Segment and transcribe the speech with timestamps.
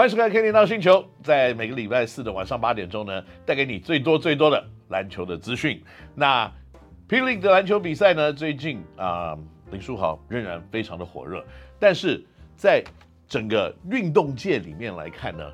[0.00, 5.78] 欢迎收看《Kenny NOW 星球》，在每个礼拜四的晚上八点钟呢，带给你最多最多的篮球的资讯。
[6.14, 6.50] 那
[7.06, 7.20] P.
[7.20, 9.36] League 的篮球比赛呢，最近啊、
[9.70, 11.44] 林书豪仍然非常的火热。
[11.78, 12.24] 但是
[12.56, 12.82] 在
[13.28, 15.52] 整个运动界里面来看呢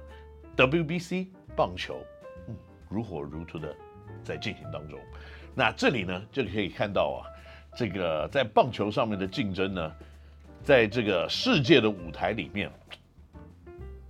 [0.57, 1.27] ，WBC
[1.57, 1.99] 棒球
[2.49, 2.55] 嗯
[2.89, 3.75] 如火如荼的
[4.23, 4.97] 在进行当中。
[5.57, 7.27] 那这里呢就可以看到啊，
[7.77, 9.93] 这个在棒球上面的竞争呢，
[10.63, 12.71] 在这个世界的舞台里面。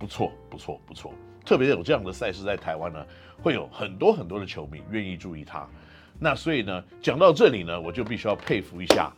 [0.07, 1.13] 不错，不错，不错。
[1.45, 3.05] 特别有这样的赛事在台湾呢，
[3.43, 5.67] 会有很多很多的球迷愿意注意他。
[6.17, 9.11] 那所以呢，讲到这里呢，我就必须要佩服一下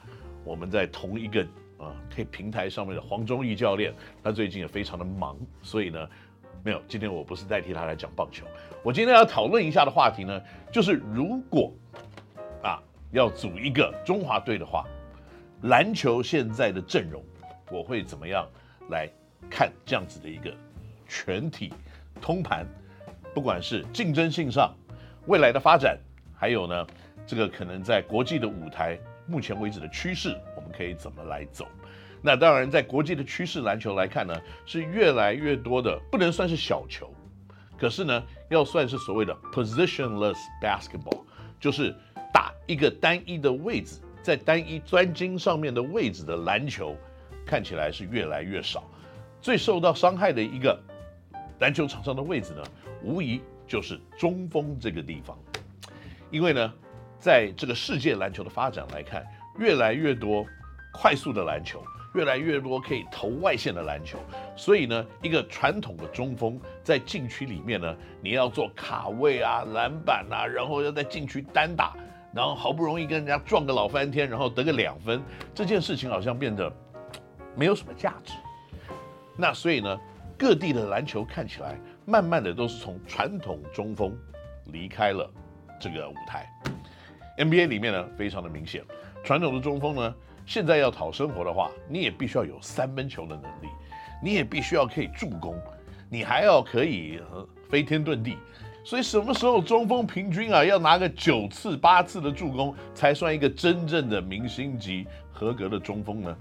[0.43, 1.43] 我们在同一个
[1.77, 3.93] 啊，可以平台上面的黄忠义教练。
[4.23, 6.09] 他最近也非常的忙，所以呢，
[6.63, 6.81] 没有。
[6.87, 8.47] 今天我不是代替他来讲棒球。
[8.83, 11.71] 我今天要讨论一下的话题呢，就是如果
[12.63, 12.81] 啊
[13.11, 14.87] 要组一个中华队的话，
[15.61, 17.23] 篮球现在的阵容，
[17.71, 18.47] 我会怎么样
[18.89, 19.07] 来
[19.51, 20.51] 看这样子的一个。
[21.09, 21.73] 全体
[22.21, 22.65] 通盘，
[23.33, 24.73] 不管是竞争性上，
[25.25, 25.97] 未来的发展，
[26.37, 26.87] 还有呢，
[27.25, 31.67] 这个可能在国际的舞台，目前为止的趋势，我们可以怎么来走？
[32.21, 37.11] 那当然，在国际的趋势篮球来看呢，是越来越多的，不能算是小球，
[37.77, 41.21] 可是呢，要算是所谓的 positionless basketball，
[41.59, 41.95] 就是
[42.33, 46.95] 打一个单一的位置，在单一专精上面的位置的篮球，
[47.45, 48.83] 看起来是越来越少，
[49.41, 50.77] 最受到伤害的一个。
[51.59, 52.63] 篮球场上的位置呢，
[53.03, 55.37] 无疑就是中锋这个地方，
[56.31, 56.73] 因为呢，
[57.19, 59.25] 在这个世界篮球的发展来看，
[59.57, 60.45] 越来越多
[60.93, 61.83] 快速的篮球，
[62.15, 64.17] 越来越多可以投外线的篮球，
[64.55, 71.95] 所以呢，一个传统的中锋在禁区里面呢，你要做卡位啊、篮板啊，然后要在禁区单打，
[72.33, 75.21] 然后好不容易跟人家撞个老翻天，然后得个两分，
[75.53, 76.71] 这件事情好像变得
[77.55, 78.33] 没有什么价值。
[79.35, 79.99] 那所以呢，
[80.39, 84.17] 各地的篮球看起来，慢慢的都是从传统中锋
[84.67, 85.29] 离开了
[85.77, 86.49] 这个舞台。
[87.37, 88.81] NBA 里面呢，非常的明显，
[89.21, 93.67] 传统的中锋呢，现在要讨生活的话，你也必须要有三分球的能力，
[94.23, 95.59] 你也必须要可以助攻，
[96.09, 97.19] 你还要可以
[97.69, 98.37] 飞天遁地。
[98.85, 106.37] 所以什么时候中锋平均啊要拿个九次八次的助攻，才算一个真正的明星级合格的中锋呢？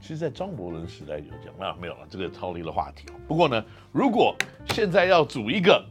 [0.00, 3.06] 其实，在张伯伦时代就讲，那没有了，这个超离了话题。
[3.26, 4.36] 不过呢，如果
[4.66, 5.84] 现在要组一个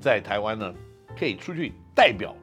[0.00, 0.72] 在台湾呢，
[1.18, 2.34] 可以出去代表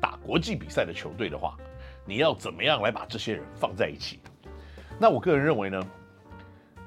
[0.00, 1.56] 打国际比赛的球队的话，
[2.04, 4.18] 你要怎么样来把这些人放在一起？
[4.98, 5.80] 那我个人认为呢，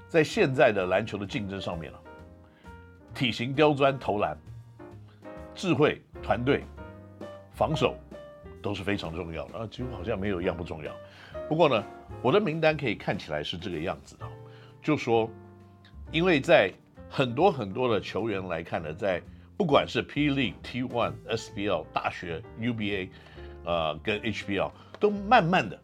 [0.08, 2.00] 在现在的篮球的竞争上面啊，
[3.14, 4.38] 体型刁钻、投篮、
[5.56, 6.64] 智慧、团队、
[7.54, 7.96] 防守
[8.62, 10.94] 都是非常重要的啊，几乎好像没有一样不重要。
[11.48, 11.84] 不过呢，
[12.22, 14.26] 我的名单可以看起来是这个样子的，
[14.82, 15.30] 就说，
[16.12, 16.72] 因为在
[17.10, 19.22] 很多很多的球员来看呢，在
[19.58, 23.10] 不管是 P League、T1、SBL、大学、UBA，
[23.66, 25.80] 呃，跟 HBL 都慢慢的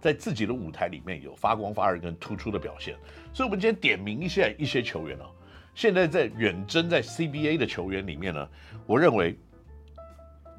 [0.00, 2.94] 在自己的舞台里面有发光发热跟突出的表现。
[3.32, 5.26] 所以，我们今天点名一下一些球员啊，
[5.74, 8.48] 现在在远征在 CBA 的球员里面呢，
[8.86, 9.38] 我认为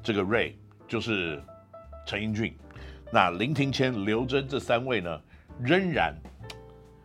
[0.02, 0.54] 这个 Ray
[0.90, 1.40] 就是
[2.04, 2.52] 陈英俊。
[3.12, 5.20] 那林庭谦、刘铮这三位呢，
[5.60, 6.12] 仍然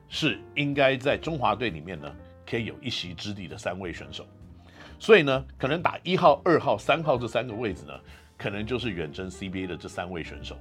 [0.10, 2.12] 是应该在中华队里面呢，
[2.50, 4.26] 可以有一席之地的三位选手。
[4.98, 7.94] 所以呢，可能打一号、二号、三号这三个位置呢，
[8.38, 10.58] 可能就是远征 CBA 的这三位选手。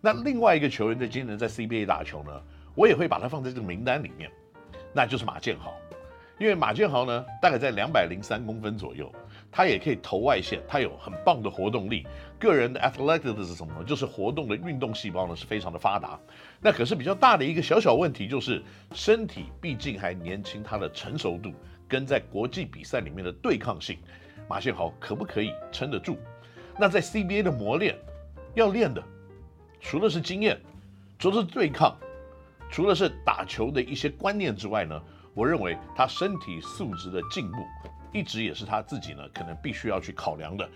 [0.00, 2.42] 那另外一个球员在今年在 CBA 打球呢，
[2.74, 4.30] 我也会把他放在这个名单里面，
[4.92, 5.72] 那就是马建豪。
[6.38, 9.10] 因为马建豪呢，大概在两百零三公分左右。
[9.50, 12.06] 他也可以投外线，他有很棒的活动力，
[12.38, 13.82] 个人的 athletics 是什么？
[13.84, 16.18] 就是活动的运动细胞呢是非常的发达。
[16.60, 21.52] 那可是比较大的一个小小问题，就是身体毕竟还年轻，他的成熟度
[21.88, 23.98] 跟在国际比赛里面的对抗性，
[24.48, 26.18] 马建豪可不可以撑得住？
[26.78, 27.96] 那在 CBA 的磨练
[28.54, 29.02] 要练的，
[29.80, 30.60] 除了是经验，
[31.18, 31.96] 除了是对抗，
[32.70, 35.02] 除了是打球的一些观念之外呢，
[35.34, 37.58] 我认为他身体素质的进步。
[38.12, 40.68] 一直也是他自己呢，可能必须要去考量的，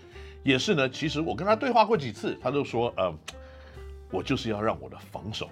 [0.43, 0.87] 也是呢。
[0.89, 3.13] 其实我跟他对话过几次，他都说，呃，
[4.11, 5.49] 我就是要让我的防守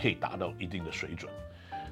[0.00, 1.30] 可以达到一定的水准。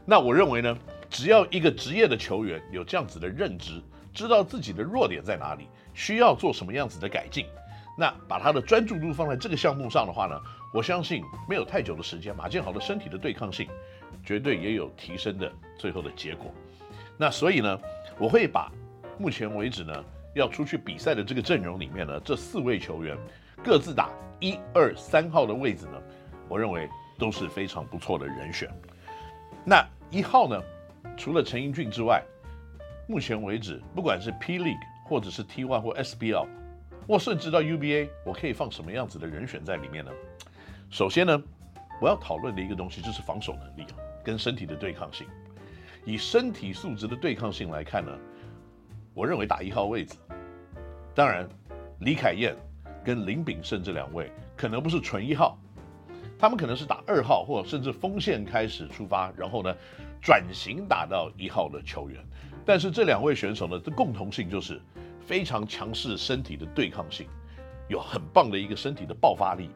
[0.05, 0.79] 那我认为呢，
[1.11, 3.83] 只要一个职业的球员有这样子的认知，
[4.13, 7.47] 知道自己的弱点在哪里，需要做什么样子的改进，
[7.99, 10.41] 那把他的专注度放在这个项目上的话呢，
[10.73, 13.69] 我相信没有太久的时间，马建豪的身体的对抗性
[14.25, 16.53] 绝对也有提升的最后的结果。
[17.17, 17.81] 那所以呢，
[18.17, 18.71] 我会把。
[19.19, 23.17] 目前为止呢，要出去比赛的这个阵容里面呢，这四位球员
[23.63, 26.03] 各自打一二三号的位置呢，
[26.49, 26.89] 我认为
[27.19, 28.69] 都是非常不错的人选。
[29.65, 30.61] 那一号呢，
[31.17, 32.23] 除了陈英俊之外，
[33.07, 36.47] 目前为止，不管是 P League 或者是 T1 或 SBL，
[37.07, 40.11] 或甚至到 UBA，我可以放什么样子的人选在里面呢？
[40.91, 41.43] 首先呢，
[42.01, 45.27] 我要讨论的一个东西就是防守能力啊，跟身体的对抗性。
[46.05, 48.13] 以身体素质的对抗性来看呢，
[49.15, 50.17] 我认为打一号位置，
[51.15, 51.49] 当然
[52.01, 52.55] 李凯燕
[53.05, 55.57] 跟林炳胜这两位可能不是纯一号，
[56.37, 59.73] 他们可能是打二号或甚至锋线开始出发，然后呢
[60.21, 62.21] 转型打到一号的球员。
[62.67, 64.81] 但是这两位选手呢的共同性就是
[65.21, 67.29] 非常强势身体的对抗性，
[67.89, 69.71] 有很棒的一个身体的爆发力，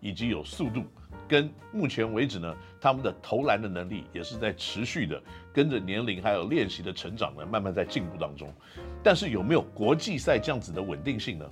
[0.00, 0.82] 以及有速度。
[1.30, 5.22] 跟目前为止呢，他们的投篮的能力也是在持续的
[5.52, 8.52] 跟着年龄还有练习的成长呢，慢慢在进步当中。
[9.00, 11.50] 但是有没有国际赛这样子的稳定性呢？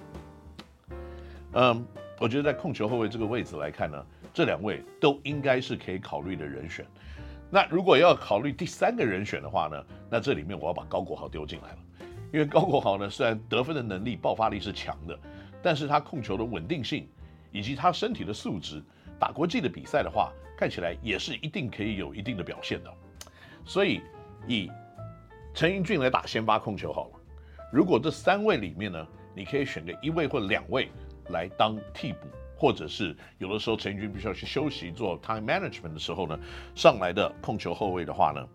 [1.52, 1.86] 嗯，
[2.18, 4.04] 我觉得在控球后卫这个位置来看呢，
[4.34, 6.84] 这两位都应该是可以考虑的人选。
[7.48, 11.78] 那如果要考虑第三个人选的话呢，那这里面我要把高国豪丢进来了，
[12.32, 15.16] 因为高国豪呢虽然得分的能力、爆发力是强的，
[15.62, 17.06] 但是他控球的稳定性
[17.52, 18.82] 以及他身体的素质。
[19.18, 22.92] 打国际的比赛的话，看起来也是一定可以有一定的表现的。
[23.64, 24.00] 所以
[24.46, 24.70] 以
[25.52, 27.20] 陈英俊来打先发控球好了。
[27.72, 30.88] 如果这三位里面呢，你可以选个一位或两位
[31.30, 36.38] 来当替补，或者是有的时候陈英俊必须要去休息做 time management 的时候呢，
[36.74, 38.48] 上来的控球后卫的话呢，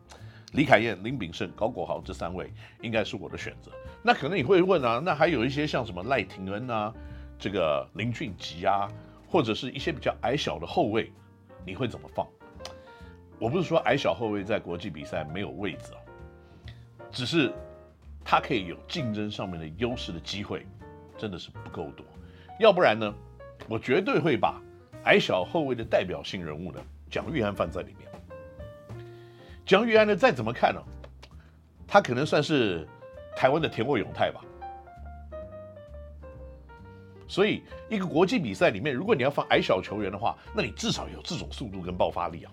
[0.54, 2.52] 李凯燕、林炳胜、高国豪这三位
[2.82, 3.72] 应该是我的选择。
[4.02, 6.94] 那可能你会问啊，那还有一些像什么赖廷恩啊，
[7.38, 8.90] 这个林俊吉啊。
[9.34, 11.12] 或者是一些比较矮小的后卫，
[11.66, 12.24] 你会怎么放？
[13.40, 15.98] 我不是说矮小后卫在国际比赛没有位置啊，
[17.10, 17.52] 只是
[18.24, 20.68] 他可以有竞争上面的优势的机会，
[21.18, 22.06] 真的是不够多。
[22.60, 23.12] 要不然呢，
[23.68, 24.62] 我绝对会把
[25.06, 28.08] 矮小后卫的代表性人物呢，蒋玉安放在里面。
[29.66, 30.80] 蒋玉安呢，再怎么看呢，
[31.88, 32.88] 他可能算是
[33.36, 34.46] 台湾的田沃永泰吧。
[37.34, 42.52] 所以，一个国际比赛里面，如果你要放矮小球员的话，那你至少有这种速度跟爆发力啊。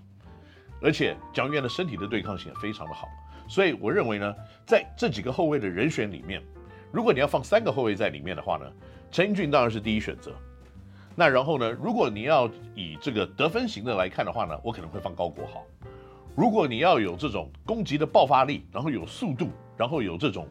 [0.81, 3.06] 而且蒋淯安的身体的对抗性也非常的好。
[3.47, 4.35] 所以我认为呢，
[4.65, 6.43] 在这几个后卫的人选里面，
[6.91, 8.65] 如果你要放三个后卫在里面的话呢，
[9.11, 10.32] 陈英俊当然是第一选择。
[11.15, 15.62] 那然后呢，如果你要以这个得分型的来看的话呢，我可能会放高国豪。
[16.35, 20.49] 如果你要有这种攻击的爆发力，然后有速度，然后有这种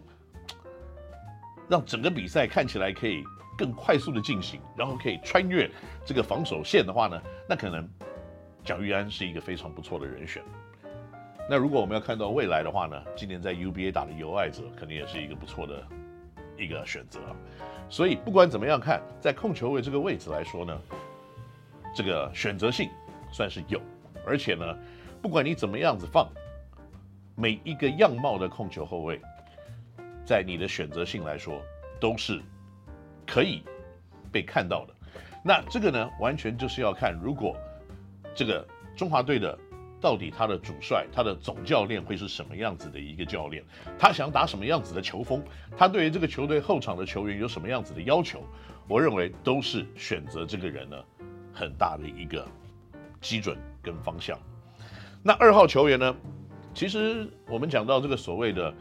[1.68, 3.24] 让整个比赛看起来可以。
[3.60, 5.70] 更快速的进行，然后可以穿越
[6.06, 7.86] 这个防守线的话呢，那可能
[8.64, 10.42] 蒋玉安是一个非常不错的人选。
[11.50, 15.84] 那如果我们要看到未来的话呢，今年在 UBA 打的尤爱者肯定也是一个不错的
[16.58, 17.20] 一个选择。
[17.90, 20.82] 所以不管怎么样看，在控球位这个位置来说呢，
[21.94, 22.90] 这个选择性
[23.30, 23.82] 算是有，
[24.26, 24.78] 而且呢，
[25.22, 26.30] 不管你怎么样子放，
[27.36, 29.20] 每一个样貌的控球后卫，
[30.24, 31.62] 在你的选择性来说
[32.00, 32.42] 都是。
[33.30, 33.62] 可以
[34.32, 34.94] 被看到的，
[35.44, 37.56] 那这个呢，完全就是要看，如果
[38.34, 38.68] 这个
[38.98, 39.56] 中华队的
[40.02, 43.64] 到底他的主帅、他的总教练会是什么样子的一个教练，
[44.00, 45.44] 他想打什么样子的球风，
[45.78, 48.44] 他对于这个球队后场的球员有什么样子的要求，
[48.88, 50.98] 我认为都是选择这个人呢
[51.54, 52.44] 很大的一个
[53.22, 54.40] 基准跟方向。
[55.22, 56.16] 那二号球员呢，
[56.74, 58.74] 其实我们讲到这个所谓的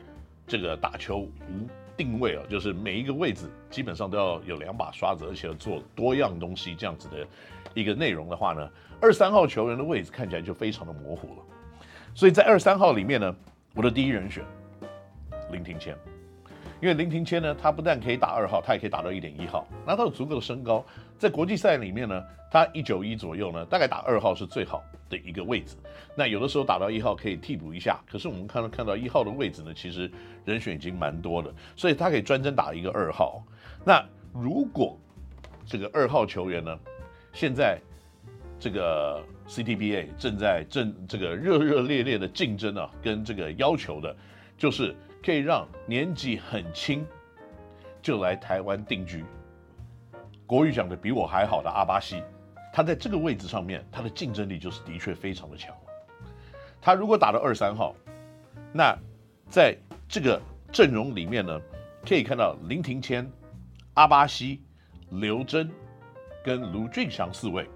[0.47, 1.69] 这个打球无。
[1.99, 7.27] 定位啊，就是每一个位置基本上都要有两把刷子，而且要做多样东西这样子的
[7.75, 8.71] 一个内容的话呢，
[9.03, 11.43] 二三号球员的位置看起来就非常的模糊了。
[12.15, 13.37] 所以在二三号里面呢，
[13.75, 14.45] 我的第一人选
[15.51, 15.95] 林庭谦。
[16.81, 20.85] 因为林庭谦呢，他不但可以打二号，他也可以打到一点一号，那他有足够的身高，
[21.19, 25.77] 在国际赛里面呢，他一九一左右呢，大概打二号是最好的一个位置。
[26.17, 30.11] 那有的时候打到一号可以替补一下，可是我们看到看到一号的位置呢，其实
[30.45, 33.43] 人选已经蛮多的，所以他可以专针打一个二号。
[33.85, 34.99] 那如果
[35.67, 36.79] 这个二号球员呢，
[37.33, 37.79] 现在
[38.59, 44.17] 这个 CTBA 正在正这个热热烈烈的竞争啊，跟这个要求的，
[44.57, 44.95] 就是。
[45.21, 47.05] 可以让年纪很轻
[48.01, 49.25] 就来台湾定居，
[50.47, 52.23] 国语讲的比我还好的阿巴西，
[52.79, 55.75] 他在这个位置上面，他的竞争力就是的确非常的强。
[56.81, 57.93] 他如果打了二三号，
[58.73, 58.97] 那
[59.51, 59.77] 在
[60.09, 61.61] 这个阵容里面呢，
[62.07, 63.29] 可以看到林庭谦、
[63.95, 64.63] 阿巴西、
[65.11, 65.69] 刘铮
[66.45, 67.69] 跟卢俊翔四位，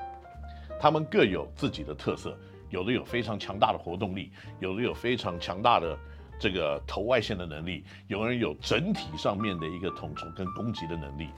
[0.78, 2.38] 他们各有自己的特色，
[2.70, 4.30] 有的有非常强大的活动力，
[4.60, 5.98] 有的有非常强大的。
[6.38, 11.28] 这个投外线的能力，有人有整体上面的一个统筹跟攻击的能力。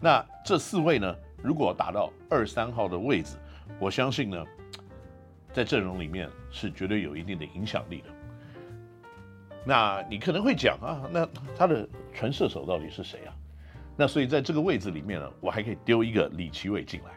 [0.00, 3.36] 那这四位呢，如果打到二三号的位置，
[3.78, 4.44] 我相信呢，
[5.52, 8.08] 在阵容里面是绝对有一定的影响力的。
[9.62, 13.34] 那你可能会讲啊，那他的纯射手到底是谁啊？
[13.94, 17.10] 那所以在这个位置里面呢，我还可以丢一个李奇伟进来，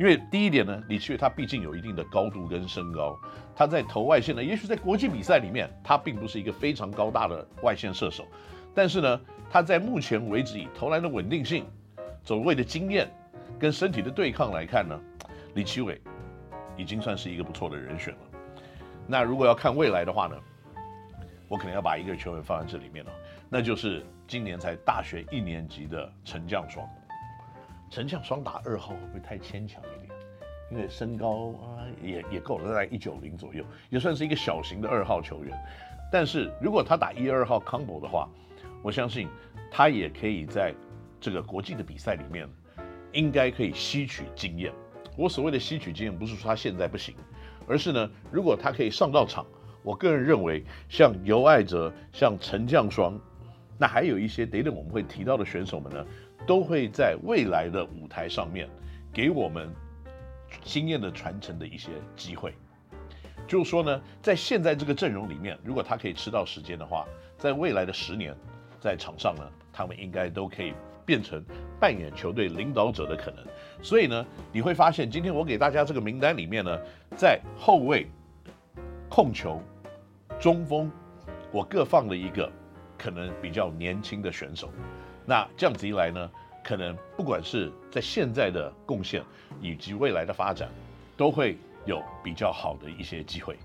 [0.00, 3.18] 因为第一点呢，李奇伟他毕竟有一定的高度跟身高，
[3.54, 8.24] 他在投外线呢，也许在国际比赛里面，他并不是一个非常高大的外线射手，
[8.74, 9.20] 但是呢，
[9.50, 11.66] 他在目前为止以投篮的稳定性、
[12.24, 13.10] 走位的经验
[13.58, 14.98] 跟身体的对抗来看呢，
[15.54, 16.00] 李奇伟
[16.76, 18.20] 已经算是一个不错的人选了。
[19.06, 20.36] 那如果要看未来的话呢，
[21.48, 23.12] 我可能要把一个球员放在这里面了，
[23.48, 26.88] 那就是今年才大学一年级的陈将双。
[27.90, 30.12] 陈将双打二号会不会太牵强一点？
[30.70, 35.54] 因为身高啊也也够了，大概一九零左右，也算是一个小型的二号球员。
[36.10, 38.26] 但是如果他打一二号 combo 的话，
[38.82, 39.28] 我相信
[39.70, 40.72] 他也可以在
[41.22, 42.46] 这个国际的比赛里面，
[43.12, 44.72] 应该可以吸取经验。
[45.16, 47.14] 我所谓的吸取经验，不是说他现在不行，
[47.66, 49.46] 而是呢，如果他可以上到场。
[49.84, 53.18] 我个人认为，像尤爱哲、像陈将双，
[53.76, 56.06] 那还有一些等等我们会提到的选手们呢，
[56.46, 58.68] 都会在未来的舞台上面
[59.12, 59.68] 给我们
[60.62, 62.54] 经验的传承的一些机会。
[63.44, 67.04] 就是说呢，在现在这个阵容里面，如果他可以吃到时间的话，
[67.36, 68.36] 在未来的十年，
[68.80, 70.72] 在场上呢，他们应该都可以
[71.12, 71.44] 变成
[71.78, 73.44] 扮演球队领导者的可能。
[73.82, 76.78] 所以呢，你会发现今天我给大家这个名单里面呢，
[77.18, 78.06] 在后卫、
[79.10, 79.60] 控球。
[80.40, 80.90] 中锋，
[81.52, 82.50] 我各放了一个
[82.96, 84.70] 可能比较年轻的选手，
[85.26, 86.30] 那这样子一来呢，
[86.64, 89.22] 可能不管是在现在的贡献
[89.60, 90.70] 以及未来的发展，
[91.14, 93.58] 都会有比较好的一些机会。